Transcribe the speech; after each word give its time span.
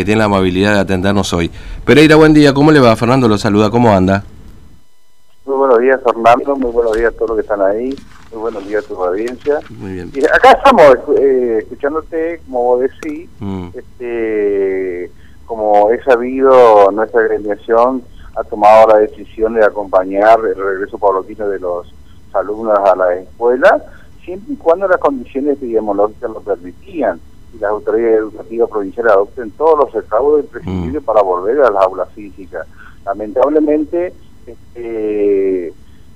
que 0.00 0.04
tiene 0.04 0.20
la 0.20 0.26
amabilidad 0.26 0.74
de 0.74 0.78
atendernos 0.78 1.32
hoy. 1.32 1.50
Pereira, 1.84 2.14
buen 2.14 2.32
día, 2.32 2.54
¿cómo 2.54 2.70
le 2.70 2.78
va? 2.78 2.94
Fernando 2.94 3.26
lo 3.26 3.36
saluda, 3.36 3.68
¿cómo 3.68 3.92
anda? 3.92 4.22
Muy 5.44 5.56
buenos 5.56 5.80
días, 5.80 6.00
Fernando, 6.04 6.54
muy 6.54 6.70
buenos 6.70 6.96
días 6.96 7.12
a 7.12 7.16
todos 7.16 7.30
los 7.30 7.36
que 7.38 7.42
están 7.42 7.60
ahí, 7.62 7.96
muy 8.30 8.40
buenos 8.42 8.64
días 8.68 8.84
a 8.84 8.86
tu 8.86 9.04
audiencia. 9.04 9.58
Muy 9.70 9.94
bien. 9.94 10.12
Y 10.14 10.24
acá 10.24 10.52
estamos 10.52 10.98
eh, 11.20 11.58
escuchándote, 11.62 12.40
como 12.46 12.62
vos 12.62 12.80
decís, 12.82 13.28
Mm. 13.40 13.68
este, 13.74 15.10
como 15.46 15.90
he 15.90 16.00
sabido, 16.04 16.92
nuestra 16.92 17.22
agremiación 17.22 18.04
ha 18.36 18.44
tomado 18.44 18.86
la 18.90 18.98
decisión 18.98 19.54
de 19.54 19.64
acompañar 19.64 20.38
el 20.38 20.54
regreso 20.64 20.96
paulatino 20.98 21.48
de 21.48 21.58
los 21.58 21.92
alumnos 22.34 22.78
a 22.78 22.94
la 22.94 23.14
escuela, 23.16 23.82
siempre 24.24 24.54
y 24.54 24.56
cuando 24.58 24.86
las 24.86 24.98
condiciones 24.98 25.54
epidemiológicas 25.54 26.30
lo 26.30 26.38
permitían 26.40 27.18
y 27.54 27.58
las 27.58 27.70
autoridades 27.70 28.18
educativas 28.18 28.70
provinciales 28.70 29.12
adopten 29.12 29.50
todos 29.52 29.78
los 29.78 29.92
recaudos 29.92 30.44
imprescindibles 30.44 31.02
para 31.02 31.22
volver 31.22 31.60
a 31.60 31.70
las 31.70 31.82
aulas 31.84 32.08
físicas. 32.14 32.66
Lamentablemente, 33.04 34.12
este, 34.46 35.68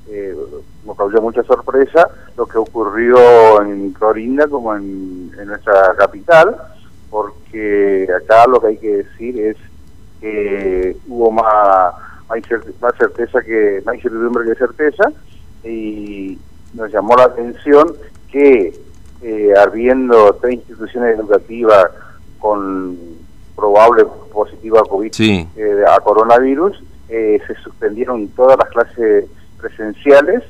eh, 0.08 0.36
nos 0.84 0.96
causó 0.96 1.22
mucha 1.22 1.42
sorpresa 1.44 2.08
lo 2.36 2.46
que 2.46 2.58
ocurrió 2.58 3.62
en 3.62 3.92
Clorinda 3.92 4.46
como 4.48 4.74
en, 4.74 5.30
en 5.38 5.46
nuestra 5.46 5.94
capital, 5.96 6.56
porque 7.10 8.08
acá 8.14 8.46
lo 8.46 8.60
que 8.60 8.66
hay 8.66 8.76
que 8.78 8.96
decir 8.98 9.38
es 9.40 9.56
que 10.20 10.96
hubo 11.08 11.30
más, 11.30 11.94
más 12.80 12.94
certeza 12.96 13.42
que 13.42 13.82
más 13.84 13.96
incertidumbre 13.96 14.48
que 14.48 14.54
certeza 14.54 15.12
y 15.64 16.38
nos 16.74 16.90
llamó 16.92 17.16
la 17.16 17.24
atención 17.24 17.92
que 18.30 18.72
eh, 19.22 19.52
habiendo 19.56 20.34
tres 20.40 20.54
instituciones 20.54 21.18
educativas 21.18 21.86
con 22.38 22.96
probable 23.54 24.04
positiva 24.32 24.80
a 24.80 24.84
COVID 24.84 25.12
Sí. 25.12 25.46
eh, 25.56 25.84
a 25.86 26.00
coronavirus, 26.00 26.82
eh, 27.08 27.40
se 27.46 27.54
suspendieron 27.56 28.28
todas 28.28 28.58
las 28.58 28.68
clases 28.70 29.26
presenciales 29.60 30.42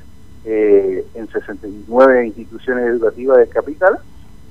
eh, 0.45 1.05
en 1.15 1.29
69 1.29 2.27
instituciones 2.27 2.87
educativas 2.87 3.39
de 3.39 3.49
capital, 3.49 3.99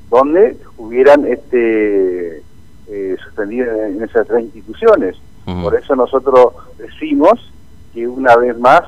donde 0.10 0.58
hubieran 0.78 1.26
este 1.26 2.44
eh, 2.88 3.18
suspendido 3.24 3.72
en, 3.86 4.04
esas 4.04 4.28
tres 4.28 4.44
instituciones. 4.44 5.16
Por 5.64 5.76
eso 5.76 5.96
nosotros 5.96 6.54
decimos 6.78 7.52
que 7.94 8.08
una 8.08 8.36
vez 8.38 8.58
más 8.58 8.82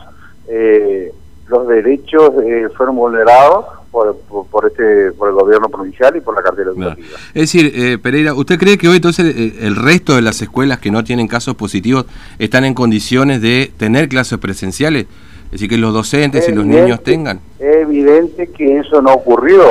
eh, 0.48 1.12
los 1.48 1.68
derechos 1.68 2.32
eh, 2.44 2.70
fueron 2.78 2.96
vulnerados 2.96 3.66
por, 3.94 4.18
por, 4.28 4.48
por 4.48 4.66
este 4.66 5.12
por 5.14 5.30
el 5.30 5.36
gobierno 5.36 5.70
provincial 5.70 6.18
y 6.18 6.22
por 6.22 6.36
la 6.36 6.42
cartera 6.42 6.72
educativa. 6.72 7.08
Es 7.36 7.42
decir, 7.54 7.72
eh, 7.76 7.98
Pereira, 8.00 8.34
¿usted 8.34 8.58
cree 8.58 8.78
que 8.78 8.90
hoy 8.90 8.96
entonces 8.98 9.34
eh, 9.38 9.54
el 9.62 9.76
resto 9.76 10.16
de 10.16 10.24
las 10.24 10.42
escuelas 10.42 10.80
que 10.80 10.90
no 10.92 11.04
tienen 11.04 11.28
casos 11.28 11.54
positivos 11.56 12.06
están 12.40 12.66
en 12.66 12.74
condiciones 12.74 13.40
de 13.42 13.72
tener 13.78 14.10
clases 14.10 14.40
presenciales? 14.40 15.06
Es 15.46 15.52
decir, 15.52 15.70
que 15.70 15.78
los 15.78 15.94
docentes 15.94 16.50
y 16.50 16.52
los 16.52 16.66
Evidente- 16.66 16.82
niños 16.84 17.04
tengan. 17.04 17.40
Es 17.60 17.76
evidente 17.78 18.48
que 18.48 18.80
eso 18.80 19.00
no 19.04 19.14
ocurrió, 19.14 19.62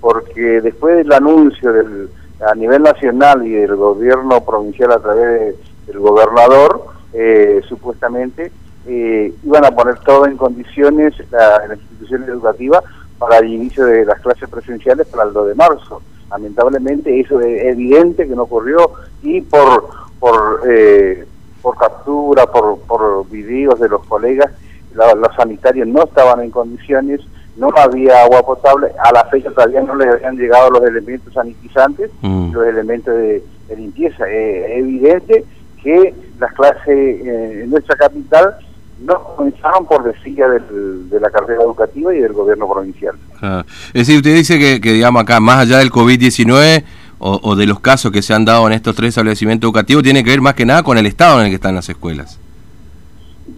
porque 0.00 0.60
después 0.60 0.96
del 0.96 1.12
anuncio 1.12 1.72
del, 1.72 2.10
a 2.50 2.54
nivel 2.56 2.82
nacional 2.82 3.46
y 3.46 3.50
del 3.50 3.76
gobierno 3.76 4.44
provincial 4.44 4.90
a 4.90 4.98
través 4.98 5.40
de- 5.40 5.56
del 5.86 5.98
gobernador, 6.00 6.84
eh, 7.12 7.60
supuestamente 7.68 8.50
eh, 8.86 9.32
iban 9.44 9.64
a 9.64 9.70
poner 9.70 9.98
todo 10.00 10.26
en 10.26 10.36
condiciones 10.36 11.12
la, 11.30 11.66
las 11.68 11.78
instituciones 11.78 12.28
educativas 12.28 12.82
para 13.20 13.36
el 13.38 13.52
inicio 13.52 13.84
de 13.84 14.04
las 14.04 14.18
clases 14.20 14.48
presenciales 14.48 15.06
para 15.06 15.24
el 15.24 15.32
2 15.32 15.48
de 15.48 15.54
marzo. 15.54 16.02
Lamentablemente 16.30 17.20
eso 17.20 17.38
es 17.40 17.64
evidente 17.66 18.26
que 18.26 18.34
no 18.34 18.42
ocurrió 18.44 18.90
y 19.22 19.40
por 19.42 19.88
por 20.18 20.62
eh, 20.68 21.24
por 21.62 21.76
captura, 21.76 22.46
por, 22.46 22.78
por 22.80 23.28
videos 23.28 23.78
de 23.78 23.88
los 23.90 24.02
colegas, 24.06 24.50
la- 24.94 25.14
los 25.14 25.34
sanitarios 25.36 25.86
no 25.86 26.04
estaban 26.04 26.40
en 26.40 26.50
condiciones, 26.50 27.20
no 27.56 27.68
había 27.76 28.24
agua 28.24 28.40
potable, 28.42 28.88
a 28.98 29.12
la 29.12 29.24
fecha 29.26 29.50
todavía 29.50 29.82
no 29.82 29.94
les 29.94 30.08
habían 30.08 30.36
llegado 30.38 30.70
los 30.70 30.82
elementos 30.82 31.34
sanitizantes, 31.34 32.10
Mm. 32.22 32.52
los 32.54 32.66
elementos 32.66 33.14
de, 33.14 33.44
de 33.68 33.76
limpieza. 33.76 34.24
Eh, 34.30 34.72
es 34.74 34.78
evidente 34.80 35.44
que 35.82 36.14
las 36.38 36.52
clases 36.54 36.88
eh, 36.88 37.60
en 37.64 37.70
nuestra 37.70 37.94
capital 37.96 38.56
no 39.04 39.22
comenzaron 39.36 39.86
por 39.86 40.02
decía 40.04 40.48
del- 40.48 41.08
de 41.08 41.20
la 41.20 41.30
carrera 41.30 41.62
educativa 41.62 42.14
y 42.14 42.18
del 42.20 42.32
gobierno 42.32 42.68
provincial. 42.70 43.14
Ah, 43.40 43.64
Es 43.88 44.06
decir, 44.06 44.16
usted 44.18 44.34
dice 44.34 44.58
que, 44.58 44.80
que, 44.80 44.92
digamos, 44.92 45.22
acá, 45.22 45.40
más 45.40 45.58
allá 45.60 45.78
del 45.78 45.90
COVID-19 45.90 46.84
o, 47.18 47.40
o 47.42 47.56
de 47.56 47.66
los 47.66 47.80
casos 47.80 48.12
que 48.12 48.22
se 48.22 48.34
han 48.34 48.44
dado 48.44 48.66
en 48.66 48.72
estos 48.74 48.94
tres 48.94 49.10
establecimientos 49.10 49.66
educativos, 49.68 50.02
tiene 50.02 50.22
que 50.24 50.30
ver 50.30 50.40
más 50.40 50.54
que 50.54 50.66
nada 50.66 50.82
con 50.82 50.98
el 50.98 51.06
estado 51.06 51.38
en 51.40 51.46
el 51.46 51.50
que 51.50 51.56
están 51.56 51.74
las 51.74 51.88
escuelas. 51.88 52.38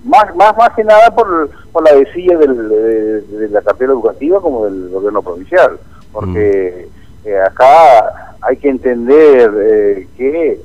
Más, 0.05 0.35
más, 0.37 0.57
más 0.57 0.71
que 0.75 0.85
nada 0.85 1.15
por, 1.15 1.51
por 1.73 1.85
la 1.85 1.95
decilla 1.97 2.37
del- 2.39 2.69
de, 2.69 3.21
de 3.23 3.49
la 3.51 3.61
cartera 3.63 3.93
educativa 3.93 4.41
como 4.41 4.65
del 4.65 4.89
gobierno 4.91 5.23
provincial, 5.23 5.79
porque 6.13 6.89
eh, 7.25 7.39
acá 7.47 8.35
hay 8.41 8.57
que 8.57 8.69
entender 8.69 9.51
eh, 9.61 10.09
que 10.17 10.61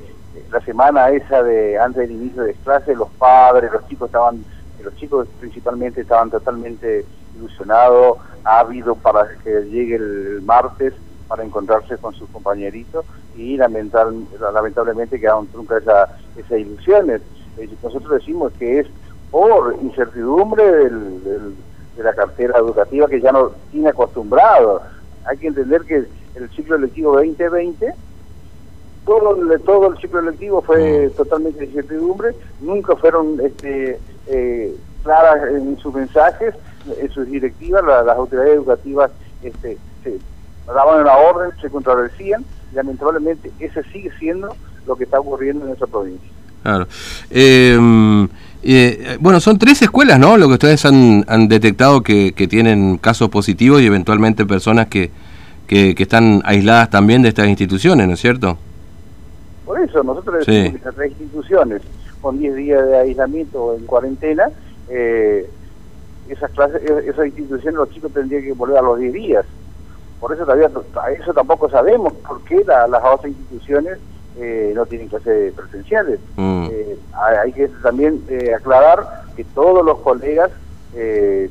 la 0.50 0.60
semana 0.62 1.10
esa 1.10 1.42
de 1.42 1.78
antes 1.78 2.02
del 2.08 2.12
inicio 2.12 2.42
de 2.42 2.54
clases, 2.64 2.96
los 2.96 3.08
padres, 3.18 3.70
los 3.72 3.86
chicos 3.88 4.06
estaban, 4.08 4.42
los 4.82 4.94
chicos 4.96 5.26
principalmente 5.40 6.00
estaban 6.02 6.30
totalmente 6.30 7.04
ilusionados, 7.34 8.18
ávidos 8.44 8.98
para 8.98 9.26
que 9.42 9.50
llegue 9.64 9.96
el 9.96 10.42
martes 10.42 10.94
para 11.28 11.44
encontrarse 11.44 11.98
con 11.98 12.14
sus 12.14 12.28
compañeritos 12.30 13.04
y 13.36 13.56
lamental, 13.56 14.26
lamentablemente 14.52 15.20
quedaron 15.20 15.46
truncas 15.48 15.82
esa- 15.82 16.08
esas 16.36 16.58
ilusiones. 16.58 17.20
Eh, 17.58 17.68
Nosotros 17.82 18.12
decimos 18.12 18.52
que 18.58 18.80
es 18.80 18.86
por 19.30 19.76
incertidumbre 19.82 20.64
del- 20.64 21.56
de 21.96 22.02
la 22.02 22.14
cartera 22.14 22.58
educativa 22.58 23.08
que 23.08 23.20
ya 23.20 23.32
no 23.32 23.50
tiene 23.70 23.88
acostumbrado. 23.90 24.82
Hay 25.26 25.36
que 25.36 25.48
entender 25.48 25.82
que 25.82 26.06
el 26.34 26.50
ciclo 26.56 26.78
lectivo 26.78 27.12
2020, 27.12 27.92
todo 29.08 29.34
el, 29.54 29.60
todo 29.62 29.90
el 29.90 29.98
ciclo 29.98 30.20
lectivo 30.20 30.60
fue 30.62 31.10
totalmente 31.16 31.60
de 31.60 31.66
incertidumbre, 31.66 32.28
nunca 32.60 32.94
fueron 32.94 33.40
este, 33.42 33.98
eh, 34.26 34.76
claras 35.02 35.48
en 35.54 35.78
sus 35.78 35.94
mensajes, 35.94 36.54
en 37.00 37.10
sus 37.10 37.26
directivas, 37.26 37.82
la- 37.84 38.02
las 38.02 38.16
autoridades 38.16 38.54
educativas 38.54 39.10
este, 39.42 39.78
se 40.04 40.18
daban 40.66 41.00
una 41.00 41.16
orden, 41.16 41.50
se 41.60 41.70
contradecían, 41.70 42.44
y 42.70 42.76
lamentablemente 42.76 43.50
ese 43.58 43.82
sigue 43.84 44.10
siendo 44.18 44.54
lo 44.86 44.94
que 44.96 45.04
está 45.04 45.18
ocurriendo 45.18 45.62
en 45.62 45.68
nuestra 45.68 45.86
provincia. 45.86 46.28
Claro. 46.62 46.86
Eh, 47.30 48.28
eh, 48.62 49.16
bueno, 49.20 49.40
son 49.40 49.58
tres 49.58 49.80
escuelas, 49.80 50.18
¿no? 50.18 50.36
Lo 50.36 50.48
que 50.48 50.54
ustedes 50.54 50.84
han, 50.84 51.24
han 51.28 51.48
detectado 51.48 52.02
que, 52.02 52.32
que 52.34 52.46
tienen 52.48 52.98
casos 52.98 53.30
positivos 53.30 53.80
y 53.80 53.86
eventualmente 53.86 54.44
personas 54.44 54.88
que, 54.88 55.10
que, 55.66 55.94
que 55.94 56.02
están 56.02 56.42
aisladas 56.44 56.90
también 56.90 57.22
de 57.22 57.28
estas 57.30 57.46
instituciones, 57.48 58.06
¿no 58.06 58.14
es 58.14 58.20
cierto? 58.20 58.58
Por 59.68 59.78
eso, 59.82 60.02
nosotros 60.02 60.46
Sí. 60.46 60.50
decimos 60.50 60.70
que 60.70 60.76
estas 60.78 60.94
tres 60.94 61.10
instituciones 61.10 61.82
con 62.20 62.38
10 62.38 62.54
días 62.54 62.86
de 62.88 62.96
aislamiento 63.00 63.62
o 63.62 63.76
en 63.76 63.84
cuarentena, 63.84 64.50
eh, 64.86 65.46
esas 66.26 66.50
clases, 66.52 66.80
e- 66.90 67.10
esas 67.10 67.26
instituciones 67.26 67.74
los 67.74 67.90
chicos 67.90 68.10
tendrían 68.14 68.44
que 68.44 68.52
volver 68.54 68.78
a 68.78 68.82
los 68.82 68.98
10 68.98 69.12
días. 69.12 69.44
Por 70.18 70.32
eso 70.32 70.44
todavía 70.46 70.70
a 71.04 71.10
eso 71.12 71.34
tampoco 71.34 71.68
sabemos 71.68 72.14
por 72.26 72.42
qué 72.44 72.64
la- 72.66 72.88
las 72.88 73.02
otras 73.04 73.30
instituciones 73.30 73.98
eh, 74.40 74.72
no 74.74 74.86
tienen 74.86 75.08
clases 75.08 75.52
presenciales. 75.52 76.20
Mm. 76.36 76.68
Eh, 76.70 76.98
hay 77.42 77.52
que 77.52 77.68
también 77.82 78.24
eh, 78.28 78.54
aclarar 78.54 79.06
que 79.36 79.44
todos 79.44 79.84
los 79.84 79.98
colegas 80.00 80.50
eh, 80.92 81.50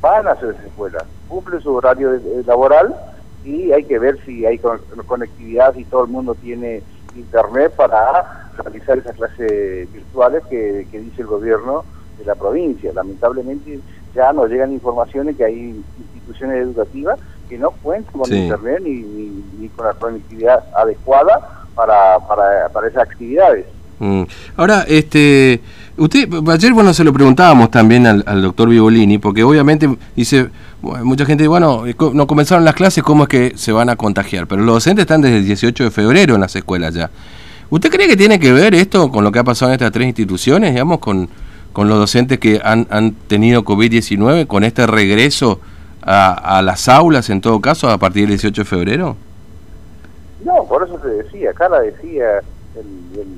van 0.00 0.28
a 0.28 0.32
hacer 0.32 0.50
esa 0.50 0.66
escuela, 0.66 1.04
cumplen 1.26 1.60
su 1.62 1.74
horario 1.74 2.12
de- 2.12 2.20
de 2.20 2.44
laboral 2.44 2.94
y 3.42 3.72
hay 3.72 3.84
que 3.86 3.98
ver 3.98 4.18
si 4.24 4.44
hay 4.46 4.58
con- 4.60 4.82
conectividad, 5.06 5.74
si 5.74 5.84
todo 5.86 6.04
el 6.04 6.10
mundo 6.10 6.34
tiene 6.36 6.84
internet 7.18 7.72
para 7.76 8.48
realizar 8.62 8.98
esas 8.98 9.14
clases 9.16 9.92
virtuales 9.92 10.42
que, 10.48 10.86
que 10.90 11.00
dice 11.00 11.22
el 11.22 11.28
gobierno 11.28 11.84
de 12.18 12.24
la 12.24 12.34
provincia. 12.34 12.90
Lamentablemente 12.94 13.78
ya 14.14 14.32
nos 14.32 14.48
llegan 14.48 14.72
informaciones 14.72 15.36
que 15.36 15.44
hay 15.44 15.82
instituciones 16.14 16.62
educativas 16.62 17.18
que 17.48 17.58
no 17.58 17.70
cuentan 17.70 18.12
con 18.12 18.24
Sí. 18.26 18.36
internet 18.36 18.80
ni, 18.82 18.90
ni- 18.94 19.44
ni 19.60 19.68
con 19.68 19.86
la 19.86 19.92
conectividad 19.94 20.64
adecuada 20.74 21.66
para, 21.74 22.18
para, 22.26 22.68
para 22.70 22.88
esas 22.88 23.02
actividades. 23.02 23.66
Mm. 23.98 24.22
Ahora, 24.56 24.84
este, 24.88 25.60
usted, 25.96 26.28
ayer 26.48 26.72
bueno 26.72 26.92
se 26.92 27.04
lo 27.04 27.12
preguntábamos 27.12 27.70
también 27.70 28.06
al, 28.06 28.24
al 28.26 28.42
doctor 28.42 28.68
Vivolini, 28.68 29.18
porque 29.18 29.42
obviamente 29.42 29.88
dice, 30.14 30.50
mucha 30.82 31.24
gente, 31.24 31.46
bueno, 31.48 31.86
eh, 31.86 31.94
no 32.12 32.26
comenzaron 32.26 32.64
las 32.64 32.74
clases, 32.74 33.02
¿cómo 33.02 33.24
es 33.24 33.28
que 33.28 33.52
se 33.56 33.72
van 33.72 33.88
a 33.88 33.96
contagiar? 33.96 34.46
Pero 34.46 34.62
los 34.62 34.76
docentes 34.76 35.02
están 35.02 35.22
desde 35.22 35.38
el 35.38 35.46
18 35.46 35.84
de 35.84 35.90
febrero 35.90 36.34
en 36.34 36.40
las 36.40 36.54
escuelas 36.56 36.94
ya. 36.94 37.10
¿Usted 37.68 37.90
cree 37.90 38.06
que 38.06 38.16
tiene 38.16 38.38
que 38.38 38.52
ver 38.52 38.74
esto 38.74 39.10
con 39.10 39.24
lo 39.24 39.32
que 39.32 39.40
ha 39.40 39.44
pasado 39.44 39.70
en 39.70 39.74
estas 39.74 39.90
tres 39.90 40.06
instituciones, 40.06 40.72
digamos, 40.72 40.98
con, 41.00 41.28
con 41.72 41.88
los 41.88 41.98
docentes 41.98 42.38
que 42.38 42.60
han, 42.62 42.86
han 42.90 43.12
tenido 43.12 43.64
COVID-19, 43.64 44.46
con 44.46 44.62
este 44.62 44.86
regreso 44.86 45.60
a, 46.02 46.58
a 46.58 46.62
las 46.62 46.88
aulas 46.88 47.28
en 47.30 47.40
todo 47.40 47.60
caso 47.60 47.90
a 47.90 47.98
partir 47.98 48.22
del 48.22 48.30
18 48.30 48.62
de 48.62 48.64
febrero? 48.64 49.16
No, 50.44 50.64
por 50.68 50.86
eso 50.86 50.96
te 50.98 51.08
decía, 51.08 51.50
acá 51.50 51.68
la 51.68 51.80
decía 51.80 52.40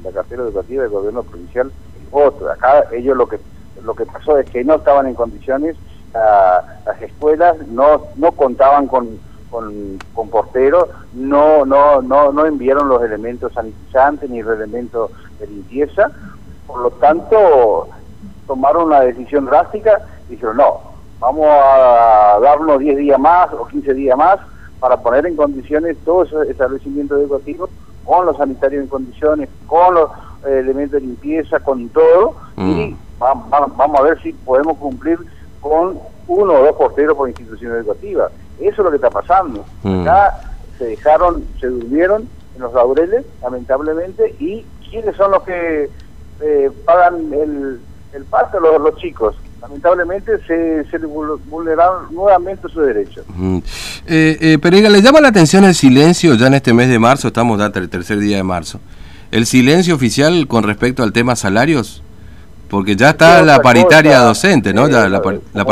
la 0.03 0.13
cartera 0.13 0.43
educativa 0.43 0.83
del 0.83 0.93
gobierno 0.93 1.23
provincial 1.23 1.73
otro. 2.11 2.51
Acá 2.51 2.85
ellos 2.93 3.17
lo 3.17 3.29
que 3.29 3.39
lo 3.83 3.95
que 3.95 4.07
pasó 4.07 4.39
es 4.39 4.51
que 4.51 4.65
no 4.65 4.75
estaban 4.75 5.07
en 5.07 5.15
condiciones, 5.15 5.77
las 6.13 7.01
escuelas 7.01 7.57
no, 7.69 8.03
no 8.17 8.33
contaban 8.33 8.87
con, 8.87 9.19
con, 9.51 9.99
con 10.15 10.29
porteros, 10.31 10.89
no, 11.13 11.65
no, 11.65 12.03
no, 12.03 12.33
no 12.33 12.47
enviaron 12.47 12.89
los 12.89 13.03
elementos 13.03 13.53
sanitizantes 13.53 14.29
ni 14.29 14.43
los 14.43 14.57
elementos 14.57 15.11
de 15.39 15.47
limpieza, 15.47 16.11
por 16.67 16.81
lo 16.81 16.91
tanto 16.93 17.89
tomaron 18.47 18.87
una 18.87 19.01
decisión 19.01 19.47
drástica 19.47 20.01
y 20.29 20.33
dijeron 20.33 20.57
no, 20.57 20.81
vamos 21.21 21.47
a 21.49 22.39
darnos 22.41 22.79
10 22.79 22.97
días 22.97 23.21
más 23.21 23.53
o 23.53 23.67
15 23.67 23.95
días 23.95 24.17
más 24.17 24.39
para 24.81 24.97
poner 24.97 25.27
en 25.27 25.37
condiciones 25.37 25.97
todo 26.05 26.23
ese 26.23 26.51
establecimiento 26.51 27.17
educativo 27.17 27.69
con 28.05 28.25
los 28.25 28.37
sanitarios 28.37 28.83
en 28.83 28.89
condiciones, 28.89 29.49
con 29.67 29.95
los 29.95 30.11
elementos 30.47 30.93
de 30.93 31.01
limpieza, 31.01 31.61
con 31.61 31.89
todo, 31.89 32.37
y 32.57 32.61
mm. 32.61 32.97
vamos 33.19 34.01
a 34.01 34.03
ver 34.03 34.23
si 34.23 34.33
podemos 34.33 34.77
cumplir 34.79 35.19
con 35.61 35.99
uno 36.27 36.53
o 36.53 36.65
dos 36.65 36.77
porteros 36.77 37.17
por 37.17 37.29
institución 37.29 37.73
educativa. 37.73 38.31
Eso 38.61 38.71
es 38.71 38.79
lo 38.79 38.91
que 38.91 38.97
está 38.97 39.11
pasando. 39.11 39.65
Mm. 39.83 40.03
Acá 40.03 40.41
se 40.79 40.85
dejaron, 40.87 41.45
se 41.61 41.67
durmieron 41.67 42.29
en 42.55 42.63
los 42.63 42.73
laureles, 42.73 43.25
lamentablemente, 43.43 44.35
y 44.39 44.65
¿quiénes 44.91 45.17
son 45.17 45.33
los 45.33 45.43
que 45.43 45.91
eh, 46.41 46.71
pagan 46.85 47.33
el, 47.33 47.81
el 48.13 48.25
pato? 48.25 48.61
Los, 48.61 48.81
los 48.81 48.97
chicos 48.97 49.37
lamentablemente 49.61 50.39
se, 50.47 50.85
se 50.85 50.99
vulneraron 50.99 52.15
nuevamente 52.15 52.69
sus 52.69 52.87
derechos. 52.87 53.25
Eh, 54.07 54.39
eh, 54.41 54.59
Pereira, 54.61 54.89
¿le 54.89 55.03
llama 55.03 55.21
la 55.21 55.29
atención 55.29 55.65
el 55.65 55.75
silencio 55.75 56.35
ya 56.35 56.47
en 56.47 56.55
este 56.55 56.73
mes 56.73 56.89
de 56.89 56.99
marzo? 56.99 57.29
Estamos 57.29 57.59
dando 57.59 57.79
el 57.81 57.89
tercer 57.89 58.19
día 58.19 58.37
de 58.37 58.43
marzo. 58.43 58.81
¿El 59.31 59.47
silencio 59.47 59.95
oficial 59.95 60.47
con 60.47 60.65
respecto 60.65 61.03
al 61.03 61.13
tema 61.13 61.37
salarios? 61.37 62.03
Porque 62.69 62.97
ya 62.97 63.11
está 63.11 63.43
la 63.43 63.61
paritaria 63.61 64.19
docente, 64.21 64.75
¿no? 64.75 64.89
ya 64.89 65.09
la, 65.09 65.23
la 65.55 65.65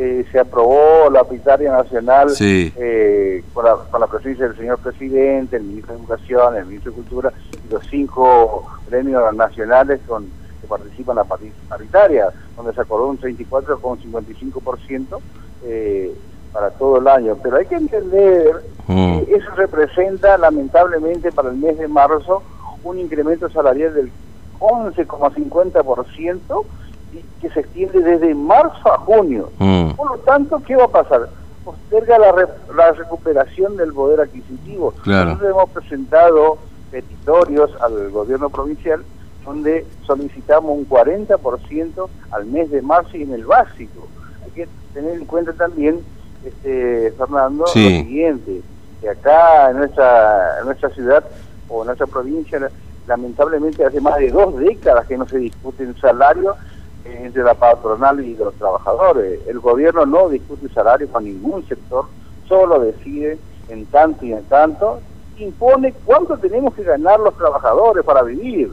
eh, 0.00 0.24
se 0.30 0.38
aprobó 0.38 1.10
la 1.10 1.24
paritaria 1.24 1.72
nacional 1.72 2.28
eh, 2.38 3.42
con, 3.52 3.64
la, 3.64 3.74
con, 3.90 4.00
la, 4.00 4.06
presencia 4.06 4.46
del 4.46 4.56
señor 4.56 4.78
presidente, 4.78 5.56
el 5.56 5.64
ministro 5.64 5.94
de 5.94 6.00
Educación, 6.00 6.56
el 6.56 6.66
ministro 6.66 6.92
de 6.92 6.96
Cultura 6.98 7.32
y 7.68 7.72
los 7.72 7.84
cinco 7.90 8.64
gremios 8.88 9.34
nacionales 9.34 9.98
con 10.06 10.30
participa 10.68 11.12
en 11.12 11.16
la 11.16 11.24
paritaria, 11.24 12.28
donde 12.56 12.72
se 12.74 12.80
acordó 12.80 13.08
un 13.08 13.18
34,55% 13.18 15.18
eh, 15.64 16.14
para 16.52 16.70
todo 16.70 16.98
el 16.98 17.08
año. 17.08 17.36
Pero 17.42 17.56
hay 17.56 17.66
que 17.66 17.76
entender 17.76 18.62
mm. 18.86 19.20
que 19.20 19.34
eso 19.34 19.50
representa 19.56 20.36
lamentablemente 20.38 21.32
para 21.32 21.50
el 21.50 21.56
mes 21.56 21.78
de 21.78 21.88
marzo 21.88 22.42
un 22.84 22.98
incremento 22.98 23.48
salarial 23.50 23.94
del 23.94 24.12
11,50% 24.60 26.64
y 27.12 27.22
que 27.40 27.50
se 27.50 27.60
extiende 27.60 28.00
desde 28.00 28.34
marzo 28.34 28.92
a 28.92 28.98
junio. 28.98 29.50
Mm. 29.58 29.90
Por 29.92 30.10
lo 30.10 30.18
tanto, 30.18 30.62
¿qué 30.66 30.76
va 30.76 30.84
a 30.84 30.88
pasar? 30.88 31.28
Posterga 31.64 32.18
la, 32.18 32.48
la 32.74 32.92
recuperación 32.92 33.76
del 33.76 33.92
poder 33.92 34.20
adquisitivo. 34.20 34.94
Nosotros 35.04 35.50
hemos 35.50 35.70
presentado 35.70 36.58
petitorios 36.90 37.70
al 37.80 38.10
gobierno 38.10 38.48
provincial 38.48 39.04
donde 39.48 39.86
solicitamos 40.06 40.76
un 40.76 40.88
40% 40.88 42.08
al 42.30 42.46
mes 42.46 42.70
de 42.70 42.82
marzo 42.82 43.16
y 43.16 43.22
en 43.22 43.32
el 43.32 43.46
básico. 43.46 44.06
Hay 44.44 44.50
que 44.50 44.68
tener 44.92 45.14
en 45.14 45.24
cuenta 45.24 45.54
también, 45.54 46.00
este, 46.44 47.12
Fernando, 47.12 47.64
lo 47.64 47.66
siguiente, 47.68 48.62
que 49.00 49.10
acá 49.10 49.70
en 49.70 49.78
nuestra, 49.78 50.58
en 50.60 50.66
nuestra 50.66 50.90
ciudad 50.90 51.24
o 51.68 51.82
en 51.82 51.86
nuestra 51.86 52.06
provincia, 52.06 52.70
lamentablemente 53.06 53.84
hace 53.84 54.00
más 54.00 54.18
de 54.18 54.30
dos 54.30 54.56
décadas 54.58 55.06
que 55.06 55.16
no 55.16 55.26
se 55.26 55.38
discute 55.38 55.84
un 55.84 55.96
salario 55.98 56.56
entre 57.04 57.42
la 57.42 57.54
patronal 57.54 58.20
y 58.20 58.36
los 58.36 58.54
trabajadores. 58.54 59.40
El 59.46 59.60
gobierno 59.60 60.04
no 60.04 60.28
discute 60.28 60.68
salario 60.68 61.08
con 61.08 61.24
ningún 61.24 61.66
sector, 61.66 62.06
solo 62.46 62.80
decide 62.80 63.38
en 63.68 63.86
tanto 63.86 64.24
y 64.24 64.32
en 64.32 64.44
tanto, 64.44 65.00
impone 65.38 65.94
cuánto 66.04 66.36
tenemos 66.38 66.74
que 66.74 66.82
ganar 66.82 67.20
los 67.20 67.36
trabajadores 67.36 68.04
para 68.04 68.22
vivir 68.22 68.72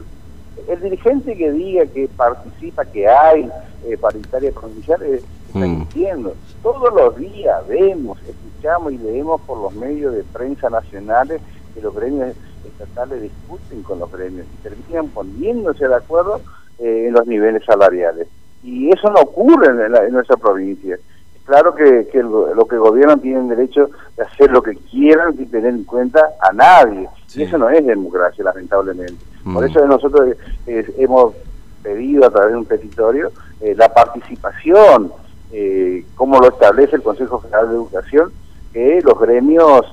el 0.68 0.80
dirigente 0.80 1.36
que 1.36 1.52
diga 1.52 1.86
que 1.86 2.08
participa, 2.08 2.84
que 2.84 3.06
hay 3.08 3.48
eh, 3.84 3.96
paritaria 3.98 4.50
provincial, 4.52 5.02
eh, 5.02 5.22
está 5.46 5.58
mm. 5.58 6.30
Todos 6.62 6.94
los 6.94 7.16
días 7.16 7.66
vemos, 7.68 8.18
escuchamos 8.22 8.92
y 8.92 8.98
leemos 8.98 9.40
por 9.42 9.58
los 9.58 9.74
medios 9.74 10.14
de 10.14 10.24
prensa 10.24 10.68
nacionales 10.68 11.40
que 11.74 11.80
los 11.80 11.94
gremios 11.94 12.34
estatales 12.66 13.22
discuten 13.22 13.82
con 13.82 14.00
los 14.00 14.10
gremios 14.10 14.46
y 14.46 14.62
terminan 14.62 15.08
poniéndose 15.08 15.86
de 15.86 15.94
acuerdo 15.94 16.40
eh, 16.78 17.06
en 17.08 17.14
los 17.14 17.26
niveles 17.26 17.64
salariales. 17.64 18.28
Y 18.62 18.90
eso 18.90 19.10
no 19.10 19.20
ocurre 19.20 19.68
en, 19.68 20.12
nuestra 20.12 20.36
provincia. 20.36 20.98
Claro 21.44 21.74
que, 21.76 22.08
que 22.10 22.20
lo 22.22 22.66
que 22.68 22.76
gobiernan 22.76 23.20
tienen 23.20 23.48
derecho 23.48 23.88
de 24.16 24.24
hacer 24.24 24.50
lo 24.50 24.62
que 24.62 24.74
quieran 24.74 25.36
sin 25.36 25.48
tener 25.48 25.72
en 25.72 25.84
cuenta 25.84 26.20
a 26.40 26.52
nadie. 26.52 27.08
Y 27.34 27.42
eso 27.42 27.58
no 27.58 27.68
es 27.70 27.86
democracia, 27.86 28.42
lamentablemente. 28.42 29.24
Por 29.44 29.62
mm. 29.62 29.66
eso 29.66 29.86
nosotros 29.86 30.36
eh, 30.66 30.94
hemos 30.98 31.34
pedido 31.82 32.26
a 32.26 32.30
través 32.30 32.52
de 32.52 32.58
un 32.58 32.64
petitorio 32.64 33.30
eh, 33.60 33.74
la 33.76 33.92
participación, 33.92 35.12
eh, 35.52 36.04
como 36.14 36.40
lo 36.40 36.48
establece 36.48 36.96
el 36.96 37.02
Consejo 37.02 37.40
General 37.40 37.68
de 37.68 37.74
Educación, 37.74 38.32
que 38.72 39.00
los 39.02 39.18
gremios 39.18 39.86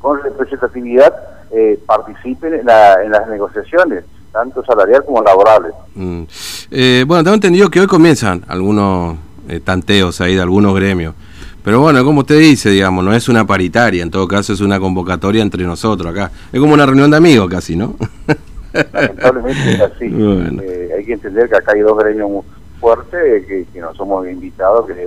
con 0.00 0.22
representatividad 0.22 1.12
participen 1.84 2.54
en, 2.54 2.66
las 2.66 3.28
negociaciones, 3.28 4.04
tanto 4.32 4.64
salarial 4.64 5.04
como 5.04 5.22
laborales. 5.22 5.72
Mm. 5.96 6.22
bueno, 7.06 7.24
tengo 7.24 7.34
entendido 7.34 7.68
que 7.68 7.80
hoy 7.80 7.88
comienzan 7.88 8.44
algunos 8.46 9.16
tanteos 9.64 10.20
ahí 10.20 10.36
de 10.36 10.42
algunos 10.42 10.72
gremios. 10.76 11.14
Pero 11.62 11.80
bueno, 11.80 12.02
como 12.04 12.20
usted 12.20 12.38
dice, 12.38 12.70
digamos, 12.70 13.04
no 13.04 13.12
es 13.12 13.28
una 13.28 13.46
paritaria, 13.46 14.02
en 14.02 14.10
todo 14.10 14.26
caso 14.26 14.52
es 14.52 14.60
una 14.60 14.80
convocatoria 14.80 15.42
entre 15.42 15.64
nosotros 15.64 16.10
acá. 16.10 16.30
Es 16.52 16.58
como 16.58 16.72
una 16.72 16.86
reunión 16.86 17.10
de 17.10 17.18
amigos 17.18 17.50
casi, 17.50 17.76
¿no? 17.76 17.96
Lamentablemente 18.92 19.74
es 19.74 19.80
así. 19.80 20.06
Eh, 20.06 20.90
hay 20.96 21.04
que 21.04 21.12
entender 21.12 21.50
que 21.50 21.56
acá 21.56 21.72
hay 21.74 21.80
dos 21.80 21.98
gremios 21.98 22.44
muy 22.80 22.94
fuertes, 22.94 23.46
que, 23.46 23.66
que 23.72 23.80
no 23.80 23.94
somos 23.94 24.26
invitados, 24.28 24.86
que, 24.86 25.06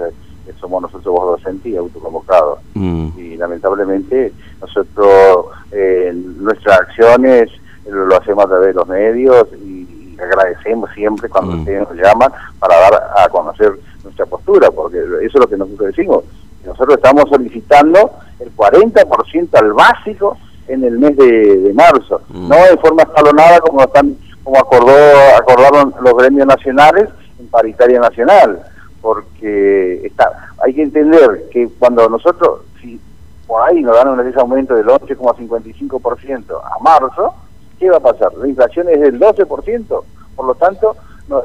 somos 0.59 0.81
nosotros 0.81 1.13
vos 1.13 1.39
docentes 1.39 1.71
y 1.71 1.77
autoconvocados. 1.77 2.59
Mm. 2.73 3.09
Y 3.17 3.37
lamentablemente 3.37 4.33
nosotros, 4.61 5.47
eh, 5.71 6.11
nuestras 6.13 6.81
acciones 6.81 7.49
lo 7.85 8.15
hacemos 8.15 8.45
a 8.45 8.47
través 8.47 8.67
de 8.67 8.73
los 8.73 8.87
medios 8.87 9.47
y, 9.53 9.89
agradecemos 10.13 10.89
siempre 10.93 11.27
cuando 11.27 11.51
mm. 11.51 11.59
ustedes 11.59 11.89
nos 11.89 11.97
llaman 11.97 12.31
para 12.57 12.79
dar 12.79 12.93
a 13.17 13.27
conocer 13.27 13.73
nuestra 14.03 14.25
postura, 14.25 14.71
porque 14.71 14.99
eso 14.99 15.17
es 15.25 15.33
lo 15.33 15.47
que 15.47 15.57
nosotros 15.57 15.87
decimos. 15.87 16.23
Nosotros 16.65 16.95
estamos 16.95 17.25
solicitando 17.29 18.11
el 18.39 18.55
40% 18.55 19.49
al 19.53 19.73
básico 19.73 20.37
en 20.67 20.83
el 20.85 20.97
mes 20.97 21.17
de, 21.17 21.73
marzo, 21.73 22.21
mm. 22.29 22.47
no 22.47 22.55
de 22.55 22.77
forma 22.77 23.03
escalonada 23.03 23.59
como 23.59 23.81
están 23.81 24.15
como 24.43 24.59
acordó 24.59 24.93
acordaron 25.37 25.93
los 26.01 26.15
gremios 26.15 26.47
nacionales 26.47 27.09
paritaria 27.47 27.99
nacional, 27.99 28.63
porque 29.01 30.05
está 30.05 30.49
hay 30.63 30.73
que 30.73 30.83
entender 30.83 31.45
que 31.51 31.69
cuando 31.77 32.07
nosotros 32.07 32.61
si 32.81 32.99
por 33.45 33.61
ahí 33.61 33.81
nos 33.81 33.95
dan 33.95 34.07
un 34.07 34.39
aumento 34.39 34.75
del 34.75 34.87
11,55% 34.87 36.61
a 36.63 36.81
marzo, 36.81 37.33
¿qué 37.77 37.89
va 37.89 37.97
a 37.97 37.99
pasar? 37.99 38.33
La 38.35 38.47
inflación 38.47 38.87
es 38.89 39.01
del 39.01 39.19
12%, 39.19 40.03
por 40.35 40.45
lo 40.45 40.55
tanto, 40.55 40.95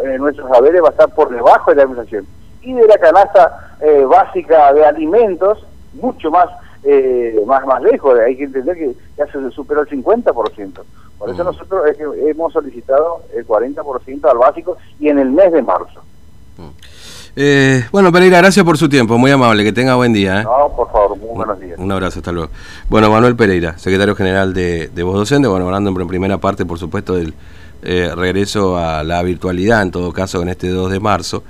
eh, 0.05 0.19
nuestros 0.19 0.51
haberes 0.53 0.83
va 0.83 0.89
a 0.89 0.91
estar 0.93 1.15
por 1.15 1.31
debajo 1.31 1.71
de 1.71 1.77
la 1.77 1.83
inflación. 1.85 2.27
Y 2.63 2.73
de 2.73 2.87
la 2.87 2.99
canasta 2.99 3.77
eh, 3.81 4.05
básica 4.05 4.73
de 4.73 4.85
alimentos, 4.85 5.67
mucho 5.95 6.31
más 6.31 6.49
eh, 6.85 7.43
más 7.47 7.67
más 7.67 7.83
lejos. 7.83 8.19
Hay 8.21 8.37
que 8.37 8.45
entender 8.45 8.77
que 8.77 8.95
ya 9.17 9.27
se 9.27 9.51
superó 9.51 9.83
el 9.83 9.89
50%. 9.89 10.81
Por 11.19 11.31
eso 11.31 11.43
nosotros 11.43 11.83
hemos 11.99 12.53
solicitado 12.53 13.23
el 13.35 13.47
40% 13.47 14.31
al 14.31 14.39
básico 14.39 14.77
y 15.01 15.09
en 15.09 15.19
el 15.19 15.31
mes 15.31 15.53
de 15.53 15.63
marzo. 15.63 16.01
Mm. 16.57 16.69
Eh, 17.37 17.85
bueno, 17.93 18.11
Pereira, 18.13 18.39
gracias 18.39 18.65
por 18.65 18.79
su 18.79 18.89
tiempo, 18.89 19.19
muy 19.19 19.31
amable, 19.31 19.65
que 19.65 19.73
tenga 19.73 19.95
buen 19.95 20.13
día. 20.13 20.41
¿eh? 20.41 20.45
No, 20.45 20.73
por 20.75 20.91
favor, 20.91 21.17
muy 21.17 21.35
buenos 21.35 21.61
días. 21.61 21.79
Un 21.79 21.91
abrazo, 21.91 22.21
hasta 22.21 22.33
luego. 22.33 22.51
Bueno, 22.89 23.11
Manuel 23.11 23.37
Pereira, 23.37 23.79
secretario 23.79 24.15
general 24.15 24.55
de, 24.55 24.89
de 24.89 25.03
Voz 25.03 25.17
Docente, 25.17 25.49
bueno, 25.49 25.67
hablando 25.67 25.91
en 25.91 26.09
primera 26.09 26.39
parte, 26.39 26.65
por 26.65 26.79
supuesto, 26.79 27.15
del 27.15 27.35
regreso 27.83 28.77
a 28.77 29.05
la 29.05 29.23
virtualidad, 29.23 29.83
en 29.83 29.91
todo 29.91 30.13
caso, 30.13 30.43
en 30.43 30.49
este 30.49 30.69
2 30.69 30.91
de 30.91 31.01
marzo. 31.01 31.43